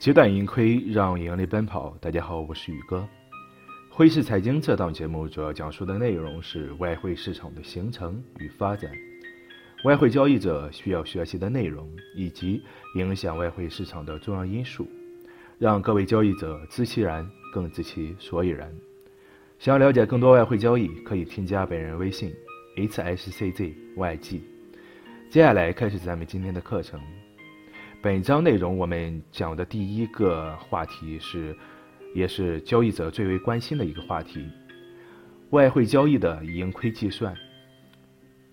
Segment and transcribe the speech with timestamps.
[0.00, 1.94] 截断盈亏，让盈利奔跑。
[2.00, 3.06] 大家好，我是宇哥。
[3.90, 8.90] 汇市财经这档节目主要讲述的内容是外汇市场的形成与发展，
[9.84, 11.86] 外汇交易者需要学习的内容，
[12.16, 12.62] 以及
[12.94, 14.88] 影响外汇市场的重要因素，
[15.58, 18.74] 让各位交易者知其然，更知其所以然。
[19.58, 22.32] 想要了解更多外汇交易，可以添加本人微信
[22.74, 24.40] ：hsczyg。
[25.28, 26.98] 接下来开始咱们今天的课程。
[28.02, 31.54] 本章内容我们讲的第一个话题是，
[32.14, 34.42] 也是交易者最为关心的一个话题：
[35.50, 37.36] 外汇交易的盈亏计算。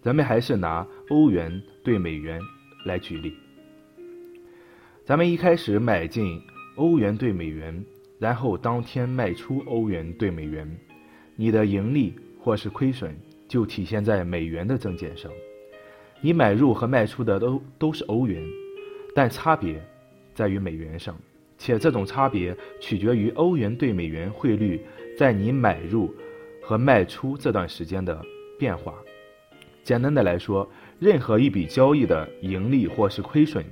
[0.01, 2.41] 咱们还是拿欧元对美元
[2.83, 3.37] 来举例。
[5.05, 6.41] 咱们一开始买进
[6.75, 7.85] 欧元对美元，
[8.19, 10.69] 然后当天卖出欧元对美元，
[11.37, 15.31] 你的盈利或是亏损就体现在美元的增减上。
[16.19, 18.43] 你买入和卖出的都都是欧元。
[19.17, 19.83] 但差别
[20.35, 21.17] 在于美元上，
[21.57, 24.79] 且这种差别取决于欧元对美元汇率
[25.17, 26.13] 在你买入
[26.61, 28.23] 和卖出这段时间的
[28.59, 28.93] 变化。
[29.83, 33.65] 简单的来说，任何一笔交易的盈利或是亏损，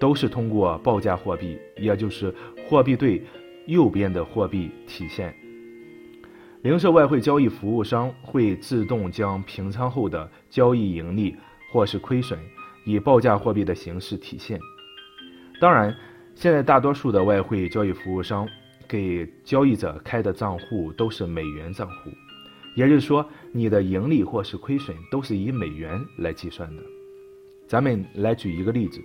[0.00, 2.34] 都是通过报价货币，也就是
[2.68, 3.22] 货币对
[3.68, 5.32] 右边的货币体现。
[6.62, 11.36] 零售外汇交易服务商会自动将平仓后的交易盈利
[11.70, 12.36] 或是亏损。
[12.84, 14.58] 以报价货币的形式体现。
[15.60, 15.94] 当然，
[16.34, 18.46] 现在大多数的外汇交易服务商
[18.88, 22.10] 给交易者开的账户都是美元账户，
[22.74, 26.82] 也就是说，你的盈利或是亏损都是以美元来计算的。
[27.66, 29.00] 咱们来举一个例子：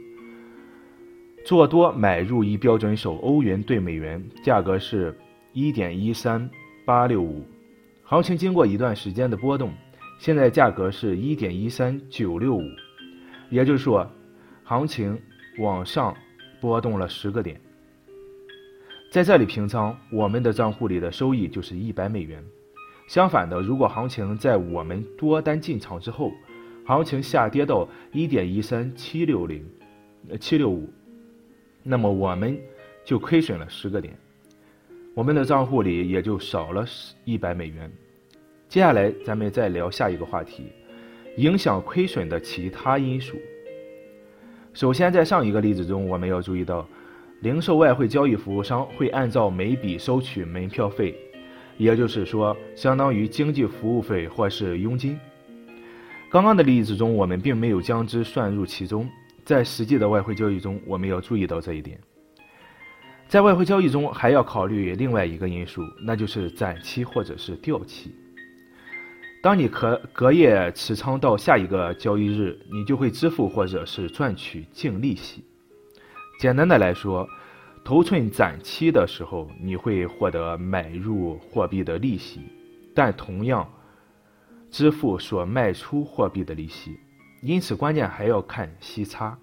[1.45, 5.15] 做多买入一标准手欧元兑美元，价格是
[5.53, 6.49] 一点一三
[6.85, 7.45] 八六五，
[8.03, 9.71] 行情经过一段时间的波动，
[10.19, 12.63] 现在价格是一点一三九六五。
[13.49, 14.09] 也就是说，
[14.63, 15.19] 行情
[15.57, 16.15] 往上
[16.61, 17.59] 波动了十个点，
[19.11, 22.43] 在这里平仓，我们的账户里的收益就是一百美元。
[23.07, 26.31] 相反的，如果行情在我们多单进场之后，
[26.85, 29.65] 行情下跌到一点一三七六零，
[30.39, 30.87] 七六五，
[31.81, 32.55] 那么我们
[33.03, 34.15] 就亏损了十个点，
[35.15, 36.85] 我们的账户里也就少了
[37.25, 37.91] 一百美元。
[38.67, 40.71] 接下来，咱们再聊下一个话题。
[41.39, 43.37] 影响亏损的其他因素。
[44.73, 46.85] 首先，在上一个例子中，我们要注意到，
[47.39, 51.15] 零售外汇交易服务商会按照每笔收取门票费，
[51.77, 55.17] 也就是说，相当于经济服务费或是佣金。
[56.29, 59.09] 刚刚的例子中，我们并没有将之算入其中。
[59.45, 61.97] 在实际的外汇交易中，我们要注意到这一点。
[63.29, 68.13] 在外汇交易中，还要考虑另外一个因素，那就是展期或者是掉期。
[69.41, 75.45] 当你隔隔夜持仓到下一个交易日，你就会支付或者是赚取净利息。
[76.41, 77.25] 简单的来说，
[77.85, 82.41] 头寸展期的时候，你会获得买入货币的利息，
[82.93, 83.65] 但同样
[84.69, 86.99] 支付所卖出货币的利息。
[87.41, 89.39] 因此，关键还要看息差。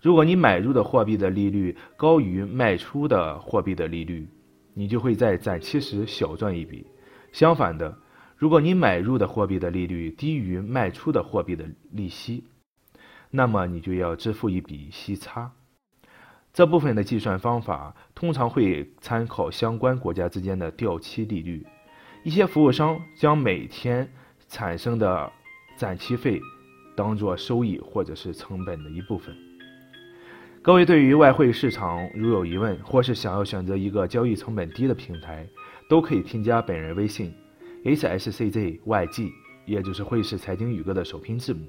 [0.00, 4.28] 如果你买入的货币的利率高于卖出的货币的利率，
[4.72, 6.86] 你就会在展期时小赚一笔。
[7.32, 7.92] 相反的。
[8.36, 12.44] 如果你买入的货币的利率低于卖出的货币的利息，
[13.30, 15.52] 那么你就要支付一笔息差。
[16.52, 21.66] 这部分的计算方法通常会参考相关国家之间的掉期利率。
[22.24, 24.10] 一些服务商将每天
[24.48, 25.32] 产生的
[25.78, 26.40] 展期费
[26.94, 29.34] 当做收益或者是成本的一部分。
[30.60, 35.46] 各位对于外汇市场如有疑问，或是想要选择一个交易成本低的平台，
[35.88, 37.32] 都可以添加本人微信。
[37.84, 39.32] hsczyg，
[39.64, 41.66] 也就是汇市财经宇哥的首拼字母。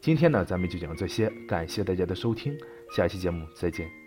[0.00, 2.56] 今天呢，咱们就讲这些，感谢大家的收听，
[2.94, 4.03] 下期节目再见。